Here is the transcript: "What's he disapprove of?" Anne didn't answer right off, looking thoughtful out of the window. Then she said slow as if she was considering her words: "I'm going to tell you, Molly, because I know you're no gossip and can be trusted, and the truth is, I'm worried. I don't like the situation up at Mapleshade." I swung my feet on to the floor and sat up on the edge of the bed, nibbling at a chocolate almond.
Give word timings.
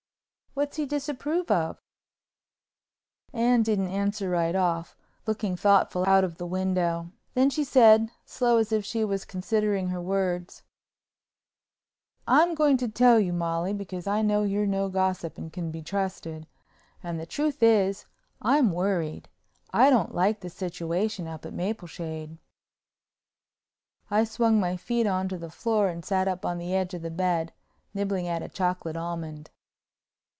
"What's 0.53 0.75
he 0.75 0.85
disapprove 0.85 1.49
of?" 1.49 1.81
Anne 3.31 3.63
didn't 3.63 3.87
answer 3.87 4.29
right 4.29 4.53
off, 4.53 4.97
looking 5.25 5.55
thoughtful 5.55 6.03
out 6.05 6.25
of 6.25 6.35
the 6.35 6.45
window. 6.45 7.13
Then 7.35 7.49
she 7.49 7.63
said 7.63 8.11
slow 8.25 8.57
as 8.57 8.73
if 8.73 8.83
she 8.83 9.05
was 9.05 9.23
considering 9.23 9.87
her 9.87 10.01
words: 10.01 10.61
"I'm 12.27 12.53
going 12.53 12.75
to 12.77 12.89
tell 12.89 13.17
you, 13.17 13.31
Molly, 13.31 13.71
because 13.71 14.07
I 14.07 14.21
know 14.23 14.43
you're 14.43 14.67
no 14.67 14.89
gossip 14.89 15.37
and 15.37 15.53
can 15.53 15.71
be 15.71 15.81
trusted, 15.81 16.45
and 17.01 17.17
the 17.17 17.25
truth 17.25 17.63
is, 17.63 18.05
I'm 18.41 18.73
worried. 18.73 19.29
I 19.71 19.89
don't 19.89 20.13
like 20.13 20.41
the 20.41 20.49
situation 20.49 21.27
up 21.29 21.45
at 21.45 21.53
Mapleshade." 21.53 22.37
I 24.11 24.25
swung 24.25 24.59
my 24.59 24.75
feet 24.75 25.07
on 25.07 25.29
to 25.29 25.37
the 25.37 25.49
floor 25.49 25.87
and 25.87 26.03
sat 26.03 26.27
up 26.27 26.45
on 26.45 26.57
the 26.57 26.75
edge 26.75 26.93
of 26.93 27.03
the 27.03 27.09
bed, 27.09 27.53
nibbling 27.93 28.27
at 28.27 28.43
a 28.43 28.49
chocolate 28.49 28.97
almond. 28.97 29.49